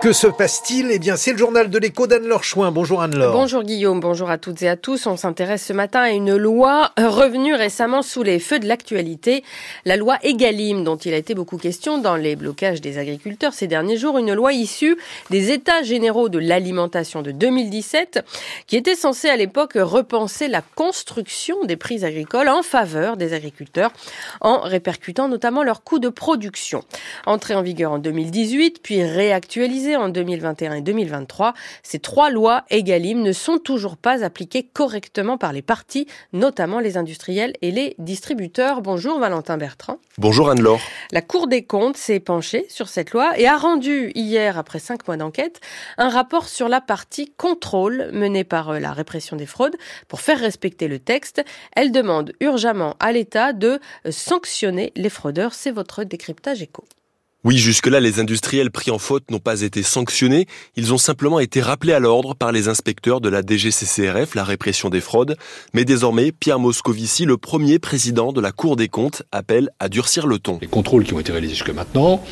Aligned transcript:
Que 0.00 0.14
se 0.14 0.26
passe-t-il? 0.26 0.90
Eh 0.92 0.98
bien, 0.98 1.16
c'est 1.16 1.32
le 1.32 1.36
journal 1.36 1.68
de 1.68 1.78
l'écho 1.78 2.06
d'Anne-Laure 2.06 2.42
Chouin. 2.42 2.70
Bonjour 2.70 3.02
Anne-Laure. 3.02 3.34
Bonjour 3.34 3.62
Guillaume, 3.62 4.00
bonjour 4.00 4.30
à 4.30 4.38
toutes 4.38 4.62
et 4.62 4.68
à 4.70 4.74
tous. 4.74 5.06
On 5.06 5.18
s'intéresse 5.18 5.66
ce 5.66 5.74
matin 5.74 6.00
à 6.00 6.08
une 6.08 6.36
loi 6.36 6.92
revenue 6.96 7.54
récemment 7.54 8.00
sous 8.00 8.22
les 8.22 8.38
feux 8.38 8.58
de 8.58 8.66
l'actualité, 8.66 9.44
la 9.84 9.98
loi 9.98 10.16
Egalim, 10.22 10.84
dont 10.84 10.96
il 10.96 11.12
a 11.12 11.18
été 11.18 11.34
beaucoup 11.34 11.58
question 11.58 11.98
dans 11.98 12.16
les 12.16 12.34
blocages 12.34 12.80
des 12.80 12.96
agriculteurs 12.96 13.52
ces 13.52 13.66
derniers 13.66 13.98
jours. 13.98 14.16
Une 14.16 14.32
loi 14.32 14.54
issue 14.54 14.96
des 15.28 15.50
États 15.50 15.82
généraux 15.82 16.30
de 16.30 16.38
l'alimentation 16.38 17.20
de 17.20 17.30
2017, 17.30 18.24
qui 18.66 18.78
était 18.78 18.94
censée 18.94 19.28
à 19.28 19.36
l'époque 19.36 19.74
repenser 19.74 20.48
la 20.48 20.62
construction 20.62 21.66
des 21.66 21.76
prix 21.76 22.06
agricoles 22.06 22.48
en 22.48 22.62
faveur 22.62 23.18
des 23.18 23.34
agriculteurs, 23.34 23.92
en 24.40 24.60
répercutant 24.60 25.28
notamment 25.28 25.62
leurs 25.62 25.84
coûts 25.84 25.98
de 25.98 26.08
production. 26.08 26.84
Entrée 27.26 27.54
en 27.54 27.60
vigueur 27.60 27.92
en 27.92 27.98
2018, 27.98 28.80
puis 28.82 29.04
réactualisée 29.04 29.89
en 29.96 30.08
2021 30.08 30.74
et 30.74 30.80
2023, 30.82 31.54
ces 31.82 31.98
trois 31.98 32.30
lois 32.30 32.64
EGalim 32.70 33.22
ne 33.22 33.32
sont 33.32 33.58
toujours 33.58 33.96
pas 33.96 34.24
appliquées 34.24 34.62
correctement 34.62 35.38
par 35.38 35.52
les 35.52 35.62
partis, 35.62 36.06
notamment 36.32 36.80
les 36.80 36.96
industriels 36.96 37.54
et 37.62 37.70
les 37.70 37.94
distributeurs. 37.98 38.82
Bonjour 38.82 39.18
Valentin 39.18 39.56
Bertrand. 39.56 39.98
Bonjour 40.18 40.50
Anne-Laure. 40.50 40.80
La 41.12 41.22
Cour 41.22 41.46
des 41.46 41.64
comptes 41.64 41.96
s'est 41.96 42.20
penchée 42.20 42.66
sur 42.68 42.88
cette 42.88 43.12
loi 43.12 43.38
et 43.38 43.46
a 43.46 43.56
rendu 43.56 44.12
hier, 44.14 44.58
après 44.58 44.78
cinq 44.78 45.06
mois 45.06 45.16
d'enquête, 45.16 45.60
un 45.98 46.08
rapport 46.08 46.48
sur 46.48 46.68
la 46.68 46.80
partie 46.80 47.32
contrôle 47.36 48.10
menée 48.12 48.44
par 48.44 48.70
euh, 48.70 48.78
la 48.78 48.92
répression 48.92 49.36
des 49.36 49.46
fraudes. 49.46 49.76
Pour 50.08 50.20
faire 50.20 50.38
respecter 50.38 50.88
le 50.88 50.98
texte, 50.98 51.44
elle 51.74 51.92
demande 51.92 52.32
urgemment 52.40 52.96
à 53.00 53.12
l'État 53.12 53.52
de 53.52 53.80
euh, 54.06 54.10
sanctionner 54.10 54.92
les 54.96 55.10
fraudeurs. 55.10 55.54
C'est 55.54 55.70
votre 55.70 56.04
décryptage 56.04 56.62
éco. 56.62 56.84
Oui, 57.42 57.56
jusque-là, 57.56 58.00
les 58.00 58.20
industriels 58.20 58.70
pris 58.70 58.90
en 58.90 58.98
faute 58.98 59.30
n'ont 59.30 59.38
pas 59.38 59.62
été 59.62 59.82
sanctionnés. 59.82 60.46
Ils 60.76 60.92
ont 60.92 60.98
simplement 60.98 61.40
été 61.40 61.62
rappelés 61.62 61.94
à 61.94 61.98
l'ordre 61.98 62.34
par 62.34 62.52
les 62.52 62.68
inspecteurs 62.68 63.22
de 63.22 63.30
la 63.30 63.40
DGCCRF, 63.40 64.34
la 64.34 64.44
répression 64.44 64.90
des 64.90 65.00
fraudes. 65.00 65.38
Mais 65.72 65.86
désormais, 65.86 66.32
Pierre 66.32 66.58
Moscovici, 66.58 67.24
le 67.24 67.38
premier 67.38 67.78
président 67.78 68.34
de 68.34 68.42
la 68.42 68.52
Cour 68.52 68.76
des 68.76 68.88
comptes, 68.88 69.22
appelle 69.32 69.70
à 69.78 69.88
durcir 69.88 70.26
le 70.26 70.38
ton. 70.38 70.58
Les 70.60 70.68
contrôles 70.68 71.04
qui 71.04 71.14
ont 71.14 71.20
été 71.20 71.32
réalisés 71.32 71.54
jusque 71.54 71.70
maintenant 71.70 72.22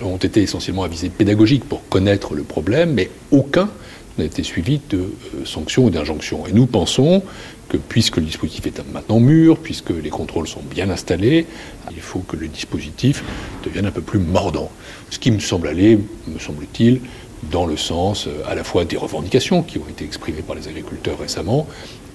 ont 0.00 0.16
été 0.16 0.40
essentiellement 0.40 0.84
à 0.84 0.88
visée 0.88 1.10
pédagogique 1.10 1.64
pour 1.68 1.86
connaître 1.90 2.34
le 2.34 2.42
problème, 2.42 2.94
mais 2.94 3.10
aucun 3.32 3.68
n'a 4.18 4.24
été 4.24 4.42
suivi 4.42 4.80
de 4.90 4.98
euh, 4.98 5.44
sanctions 5.44 5.84
ou 5.84 5.90
d'injonctions. 5.90 6.46
Et 6.46 6.52
nous 6.52 6.66
pensons 6.66 7.22
que 7.68 7.76
puisque 7.76 8.16
le 8.16 8.24
dispositif 8.24 8.66
est 8.66 8.92
maintenant 8.92 9.20
mûr, 9.20 9.58
puisque 9.58 9.90
les 9.90 10.10
contrôles 10.10 10.46
sont 10.46 10.62
bien 10.62 10.90
installés, 10.90 11.46
il 11.90 12.00
faut 12.00 12.20
que 12.20 12.36
le 12.36 12.48
dispositif 12.48 13.22
devienne 13.64 13.86
un 13.86 13.90
peu 13.90 14.02
plus 14.02 14.18
mordant. 14.18 14.70
Ce 15.10 15.18
qui 15.18 15.30
me 15.30 15.40
semble 15.40 15.68
aller, 15.68 15.98
me 16.28 16.38
semble-t-il, 16.38 17.00
dans 17.50 17.66
le 17.66 17.76
sens 17.76 18.26
euh, 18.26 18.42
à 18.46 18.54
la 18.54 18.64
fois 18.64 18.84
des 18.84 18.96
revendications 18.96 19.62
qui 19.62 19.78
ont 19.78 19.88
été 19.88 20.04
exprimées 20.04 20.42
par 20.42 20.56
les 20.56 20.68
agriculteurs 20.68 21.18
récemment 21.18 21.66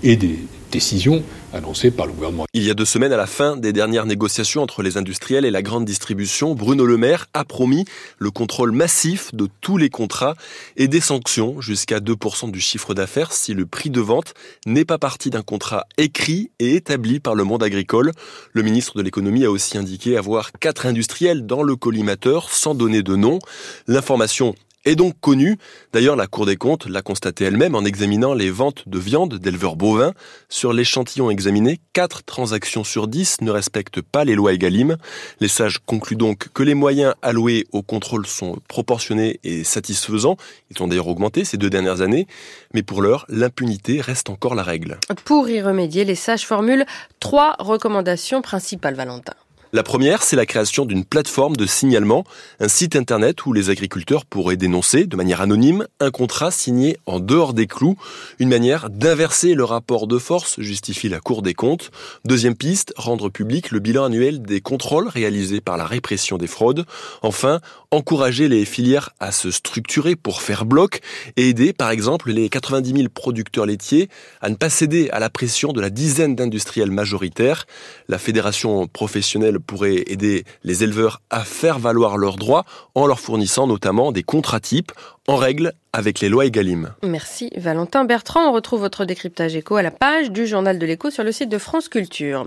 et 0.03 0.15
des 0.15 0.39
décision 0.69 1.23
annoncée 1.51 1.91
par 1.91 2.05
le 2.05 2.13
gouvernement. 2.13 2.45
Il 2.53 2.63
y 2.63 2.69
a 2.69 2.73
deux 2.73 2.85
semaines, 2.85 3.11
à 3.11 3.17
la 3.17 3.27
fin 3.27 3.57
des 3.57 3.73
dernières 3.73 4.05
négociations 4.05 4.61
entre 4.61 4.83
les 4.83 4.97
industriels 4.97 5.45
et 5.45 5.51
la 5.51 5.61
grande 5.61 5.85
distribution, 5.85 6.53
Bruno 6.53 6.85
Le 6.85 6.97
Maire 6.97 7.27
a 7.33 7.43
promis 7.43 7.85
le 8.19 8.31
contrôle 8.31 8.71
massif 8.71 9.33
de 9.33 9.49
tous 9.61 9.77
les 9.77 9.89
contrats 9.89 10.35
et 10.77 10.87
des 10.87 11.01
sanctions 11.01 11.59
jusqu'à 11.59 11.99
2% 11.99 12.51
du 12.51 12.61
chiffre 12.61 12.93
d'affaires 12.93 13.31
si 13.31 13.53
le 13.53 13.65
prix 13.65 13.89
de 13.89 13.99
vente 13.99 14.33
n'est 14.65 14.85
pas 14.85 14.99
parti 14.99 15.29
d'un 15.29 15.41
contrat 15.41 15.85
écrit 15.97 16.51
et 16.59 16.75
établi 16.75 17.19
par 17.19 17.35
le 17.35 17.43
monde 17.43 17.63
agricole. 17.63 18.11
Le 18.53 18.61
ministre 18.61 18.97
de 18.97 19.01
l'économie 19.01 19.45
a 19.45 19.51
aussi 19.51 19.77
indiqué 19.77 20.17
avoir 20.17 20.51
quatre 20.51 20.85
industriels 20.85 21.45
dans 21.45 21.63
le 21.63 21.75
collimateur 21.75 22.49
sans 22.49 22.75
donner 22.75 23.01
de 23.01 23.15
nom. 23.15 23.39
L'information 23.87 24.55
est 24.85 24.95
donc 24.95 25.19
connue. 25.19 25.57
D'ailleurs, 25.93 26.15
la 26.15 26.27
Cour 26.27 26.45
des 26.45 26.55
comptes 26.55 26.87
l'a 26.87 27.01
constaté 27.01 27.45
elle-même 27.45 27.75
en 27.75 27.83
examinant 27.83 28.33
les 28.33 28.49
ventes 28.49 28.87
de 28.87 28.99
viande 28.99 29.35
d'éleveurs 29.35 29.75
bovins. 29.75 30.13
Sur 30.47 30.73
l'échantillon 30.73 31.29
examiné, 31.29 31.79
4 31.93 32.23
transactions 32.23 32.83
sur 32.83 33.07
10 33.07 33.41
ne 33.41 33.51
respectent 33.51 34.01
pas 34.01 34.23
les 34.23 34.35
lois 34.35 34.53
Egalim. 34.53 34.97
Les 35.39 35.47
sages 35.47 35.79
concluent 35.85 36.15
donc 36.15 36.49
que 36.53 36.63
les 36.63 36.75
moyens 36.75 37.13
alloués 37.21 37.67
au 37.71 37.81
contrôle 37.81 38.25
sont 38.25 38.57
proportionnés 38.67 39.39
et 39.43 39.63
satisfaisants. 39.63 40.37
Ils 40.71 40.81
ont 40.81 40.87
d'ailleurs 40.87 41.07
augmenté 41.07 41.45
ces 41.45 41.57
deux 41.57 41.69
dernières 41.69 42.01
années. 42.01 42.27
Mais 42.73 42.83
pour 42.83 43.01
l'heure, 43.01 43.25
l'impunité 43.29 44.01
reste 44.01 44.29
encore 44.29 44.55
la 44.55 44.63
règle. 44.63 44.97
Pour 45.25 45.49
y 45.49 45.61
remédier, 45.61 46.05
les 46.05 46.15
sages 46.15 46.45
formulent 46.45 46.85
trois 47.19 47.55
recommandations 47.59 48.41
principales, 48.41 48.95
Valentin. 48.95 49.33
La 49.71 49.83
première, 49.83 50.23
c'est 50.23 50.35
la 50.35 50.47
création 50.47 50.87
d'une 50.87 51.05
plateforme 51.05 51.55
de 51.55 51.67
signalement, 51.67 52.23
un 52.59 52.67
site 52.67 52.95
internet 52.95 53.45
où 53.45 53.53
les 53.53 53.69
agriculteurs 53.69 54.25
pourraient 54.25 54.57
dénoncer 54.57 55.05
de 55.05 55.15
manière 55.15 55.41
anonyme 55.41 55.85
un 55.99 56.09
contrat 56.09 56.49
signé 56.49 56.97
en 57.05 57.19
dehors 57.19 57.53
des 57.53 57.67
clous, 57.67 57.95
une 58.39 58.49
manière 58.49 58.89
d'inverser 58.89 59.53
le 59.53 59.63
rapport 59.63 60.07
de 60.07 60.17
force, 60.17 60.59
justifie 60.59 61.07
la 61.07 61.19
Cour 61.19 61.43
des 61.43 61.53
comptes. 61.53 61.91
Deuxième 62.25 62.55
piste, 62.55 62.93
rendre 62.97 63.29
public 63.29 63.69
le 63.69 63.77
bilan 63.79 64.05
annuel 64.05 64.41
des 64.41 64.59
contrôles 64.59 65.07
réalisés 65.07 65.61
par 65.61 65.77
la 65.77 65.85
répression 65.85 66.39
des 66.39 66.47
fraudes. 66.47 66.87
Enfin, 67.21 67.59
encourager 67.91 68.47
les 68.47 68.65
filières 68.65 69.11
à 69.19 69.31
se 69.31 69.51
structurer 69.51 70.15
pour 70.15 70.41
faire 70.41 70.65
bloc 70.65 71.01
et 71.37 71.49
aider 71.49 71.73
par 71.73 71.91
exemple 71.91 72.31
les 72.31 72.49
90 72.49 72.91
000 72.91 73.09
producteurs 73.13 73.67
laitiers 73.67 74.09
à 74.41 74.49
ne 74.49 74.55
pas 74.55 74.71
céder 74.71 75.11
à 75.11 75.19
la 75.19 75.29
pression 75.29 75.73
de 75.73 75.81
la 75.81 75.91
dizaine 75.91 76.35
d'industriels 76.35 76.89
majoritaires. 76.89 77.67
La 78.07 78.17
fédération 78.17 78.87
professionnelle 78.87 79.58
pourrait 79.59 80.03
aider 80.07 80.43
les 80.63 80.83
éleveurs 80.83 81.21
à 81.29 81.43
faire 81.43 81.79
valoir 81.79 82.17
leurs 82.17 82.37
droits 82.37 82.65
en 82.95 83.07
leur 83.07 83.19
fournissant 83.19 83.67
notamment 83.67 84.11
des 84.11 84.23
contrats 84.23 84.59
types 84.59 84.91
en 85.27 85.35
règle 85.35 85.73
avec 85.91 86.19
les 86.19 86.29
lois 86.29 86.45
Egalim. 86.45 86.93
Merci 87.01 87.49
Valentin 87.57 88.05
Bertrand. 88.05 88.49
On 88.49 88.51
retrouve 88.51 88.81
votre 88.81 89.05
décryptage 89.05 89.55
éco 89.55 89.75
à 89.75 89.81
la 89.81 89.89
page 89.89 90.29
du 90.29 90.45
journal 90.45 90.77
de 90.77 90.85
l'écho 90.85 91.09
sur 91.09 91.23
le 91.23 91.31
site 91.31 91.49
de 91.49 91.57
France 91.57 91.89
Culture. 91.89 92.45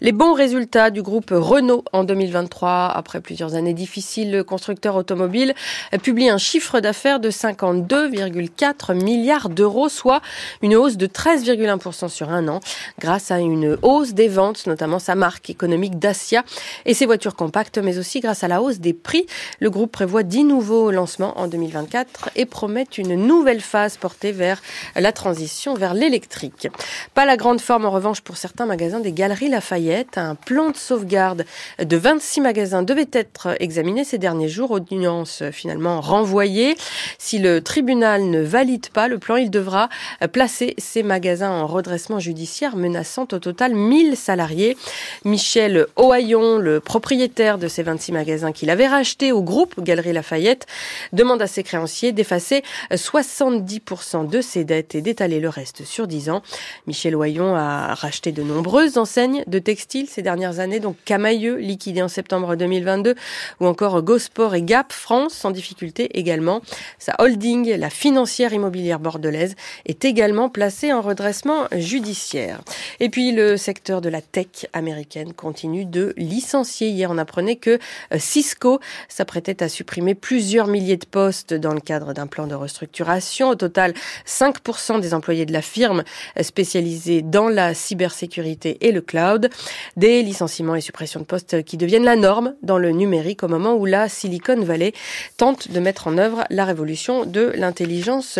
Les 0.00 0.12
bons 0.12 0.32
résultats 0.32 0.90
du 0.90 1.02
groupe 1.02 1.30
Renault 1.32 1.84
en 1.92 2.04
2023, 2.04 2.92
après 2.94 3.20
plusieurs 3.20 3.56
années 3.56 3.74
difficiles, 3.74 4.30
le 4.30 4.44
constructeur 4.44 4.94
automobile 4.94 5.54
publie 6.02 6.28
un 6.28 6.38
chiffre 6.38 6.78
d'affaires 6.78 7.18
de 7.18 7.30
52,4 7.30 8.94
milliards 8.94 9.48
d'euros, 9.48 9.88
soit 9.88 10.22
une 10.62 10.76
hausse 10.76 10.96
de 10.96 11.08
13,1% 11.08 12.08
sur 12.08 12.30
un 12.30 12.46
an, 12.46 12.60
grâce 13.00 13.32
à 13.32 13.40
une 13.40 13.76
hausse 13.82 14.14
des 14.14 14.28
ventes, 14.28 14.68
notamment 14.68 15.00
sa 15.00 15.16
marque 15.16 15.50
économique 15.50 15.98
Dacia 15.98 16.44
et 16.86 16.94
ses 16.94 17.06
voitures 17.06 17.34
compactes, 17.34 17.78
mais 17.78 17.98
aussi 17.98 18.20
grâce 18.20 18.44
à 18.44 18.48
la 18.48 18.62
hausse 18.62 18.78
des 18.78 18.94
prix. 18.94 19.26
Le 19.58 19.70
groupe 19.70 19.90
prévoit 19.90 20.22
10 20.22 20.44
nouveaux 20.44 20.92
lancements 20.92 21.38
en 21.40 21.48
2024 21.48 22.23
et 22.36 22.46
promet 22.46 22.86
une 22.98 23.14
nouvelle 23.14 23.60
phase 23.60 23.96
portée 23.96 24.32
vers 24.32 24.62
la 24.96 25.12
transition 25.12 25.74
vers 25.74 25.94
l'électrique. 25.94 26.68
Pas 27.14 27.24
la 27.24 27.36
grande 27.36 27.60
forme 27.60 27.84
en 27.84 27.90
revanche 27.90 28.20
pour 28.20 28.36
certains 28.36 28.66
magasins 28.66 29.00
des 29.00 29.12
Galeries 29.12 29.48
Lafayette. 29.48 30.18
Un 30.18 30.34
plan 30.34 30.70
de 30.70 30.76
sauvegarde 30.76 31.44
de 31.78 31.96
26 31.96 32.40
magasins 32.40 32.82
devait 32.82 33.08
être 33.12 33.56
examiné 33.60 34.04
ces 34.04 34.18
derniers 34.18 34.48
jours. 34.48 34.70
Audience 34.70 35.42
finalement 35.52 36.00
renvoyée. 36.00 36.76
Si 37.18 37.38
le 37.38 37.60
tribunal 37.60 38.28
ne 38.30 38.40
valide 38.42 38.88
pas 38.88 39.08
le 39.08 39.18
plan, 39.18 39.36
il 39.36 39.50
devra 39.50 39.88
placer 40.32 40.74
ces 40.78 41.02
magasins 41.02 41.50
en 41.50 41.66
redressement 41.66 42.18
judiciaire 42.18 42.76
menaçant 42.76 43.26
au 43.32 43.38
total 43.38 43.74
1000 43.74 44.16
salariés. 44.16 44.76
Michel 45.24 45.86
Ohaillon, 45.96 46.58
le 46.58 46.80
propriétaire 46.80 47.58
de 47.58 47.68
ces 47.68 47.82
26 47.82 48.12
magasins 48.12 48.52
qu'il 48.52 48.70
avait 48.70 48.86
rachetés 48.86 49.32
au 49.32 49.42
groupe 49.42 49.82
Galeries 49.82 50.12
Lafayette, 50.12 50.66
demande 51.12 51.42
à 51.42 51.46
ses 51.46 51.62
créanciers 51.62 52.03
d'effacer 52.12 52.62
70% 52.90 54.28
de 54.28 54.40
ses 54.40 54.64
dettes 54.64 54.94
et 54.94 55.02
d'étaler 55.02 55.40
le 55.40 55.48
reste 55.48 55.84
sur 55.84 56.06
10 56.06 56.30
ans. 56.30 56.42
Michel 56.86 57.16
Oyon 57.16 57.54
a 57.54 57.94
racheté 57.94 58.32
de 58.32 58.42
nombreuses 58.42 58.98
enseignes 58.98 59.44
de 59.46 59.58
textiles 59.58 60.08
ces 60.08 60.22
dernières 60.22 60.58
années, 60.60 60.80
donc 60.80 60.96
Camailleux, 61.04 61.56
liquidé 61.56 62.02
en 62.02 62.08
septembre 62.08 62.56
2022, 62.56 63.14
ou 63.60 63.66
encore 63.66 64.02
Gosport 64.02 64.54
et 64.54 64.62
Gap 64.62 64.92
France, 64.92 65.34
sans 65.34 65.50
difficulté 65.50 66.18
également. 66.18 66.60
Sa 66.98 67.14
holding, 67.18 67.76
la 67.76 67.90
financière 67.90 68.52
immobilière 68.52 69.00
bordelaise, 69.00 69.54
est 69.86 70.04
également 70.04 70.48
placée 70.48 70.92
en 70.92 71.00
redressement 71.00 71.66
judiciaire. 71.72 72.60
Et 73.00 73.08
puis 73.08 73.32
le 73.32 73.56
secteur 73.56 74.00
de 74.00 74.08
la 74.08 74.20
tech 74.20 74.66
américaine 74.72 75.32
continue 75.32 75.84
de 75.84 76.12
licencier. 76.16 76.88
Hier, 76.88 77.10
on 77.10 77.18
apprenait 77.18 77.56
que 77.56 77.78
euh, 78.12 78.18
Cisco 78.18 78.80
s'apprêtait 79.08 79.62
à 79.62 79.68
supprimer 79.68 80.14
plusieurs 80.14 80.66
milliers 80.66 80.96
de 80.96 81.06
postes 81.06 81.54
dans 81.54 81.72
le 81.72 81.80
cadre 81.80 81.93
d'un 82.00 82.26
plan 82.26 82.46
de 82.46 82.54
restructuration. 82.54 83.50
Au 83.50 83.54
total, 83.54 83.94
5% 84.26 85.00
des 85.00 85.14
employés 85.14 85.46
de 85.46 85.52
la 85.52 85.62
firme 85.62 86.04
spécialisée 86.40 87.22
dans 87.22 87.48
la 87.48 87.74
cybersécurité 87.74 88.78
et 88.80 88.92
le 88.92 89.00
cloud. 89.00 89.50
Des 89.96 90.22
licenciements 90.22 90.74
et 90.74 90.80
suppressions 90.80 91.20
de 91.20 91.24
postes 91.24 91.62
qui 91.64 91.76
deviennent 91.76 92.04
la 92.04 92.16
norme 92.16 92.54
dans 92.62 92.78
le 92.78 92.90
numérique 92.90 93.42
au 93.42 93.48
moment 93.48 93.74
où 93.74 93.86
la 93.86 94.08
Silicon 94.08 94.60
Valley 94.60 94.92
tente 95.36 95.70
de 95.70 95.80
mettre 95.80 96.06
en 96.08 96.18
œuvre 96.18 96.44
la 96.50 96.64
révolution 96.64 97.24
de 97.24 97.52
l'intelligence 97.56 98.38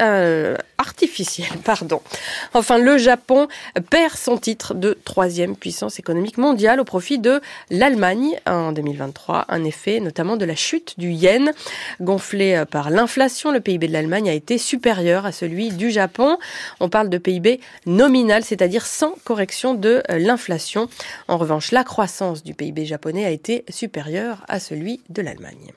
euh, 0.00 0.56
artificielle. 0.80 1.58
Pardon. 1.64 2.00
Enfin, 2.54 2.78
le 2.78 2.98
Japon 2.98 3.48
perd 3.90 4.16
son 4.16 4.38
titre 4.38 4.74
de 4.74 4.98
troisième 5.04 5.54
puissance 5.54 5.98
économique 5.98 6.38
mondiale 6.38 6.80
au 6.80 6.84
profit 6.84 7.18
de 7.18 7.40
l'Allemagne 7.70 8.40
en 8.46 8.72
2023. 8.72 9.44
Un 9.48 9.64
effet 9.64 10.00
notamment 10.00 10.36
de 10.36 10.44
la 10.44 10.56
chute 10.56 10.94
du 10.98 11.10
yen 11.10 11.52
gonflé 12.00 12.64
par 12.70 12.90
l'inflation, 12.90 13.52
le 13.52 13.60
PIB 13.60 13.88
de 13.88 13.92
l'Allemagne 13.92 14.30
a 14.30 14.32
été 14.32 14.58
supérieur 14.58 15.26
à 15.26 15.32
celui 15.32 15.70
du 15.70 15.90
Japon. 15.90 16.38
On 16.80 16.88
parle 16.88 17.10
de 17.10 17.18
PIB 17.18 17.60
nominal, 17.86 18.42
c'est-à-dire 18.42 18.86
sans 18.86 19.14
correction 19.24 19.74
de 19.74 20.02
l'inflation. 20.08 20.88
En 21.28 21.36
revanche, 21.36 21.72
la 21.72 21.84
croissance 21.84 22.42
du 22.42 22.54
PIB 22.54 22.86
japonais 22.86 23.24
a 23.24 23.30
été 23.30 23.64
supérieure 23.68 24.44
à 24.48 24.60
celui 24.60 25.00
de 25.08 25.22
l'Allemagne. 25.22 25.72